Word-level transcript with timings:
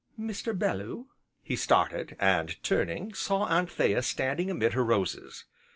"Mr. 0.19 0.57
Bellew!" 0.57 1.09
He 1.43 1.55
started, 1.55 2.15
and 2.19 2.55
turning, 2.63 3.13
saw 3.13 3.45
Anthea 3.47 4.01
standing 4.01 4.49
amid 4.49 4.73
her 4.73 4.83
roses. 4.83 5.45